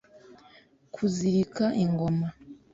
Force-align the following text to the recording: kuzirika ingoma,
kuzirika 0.93 1.65
ingoma, 1.83 2.27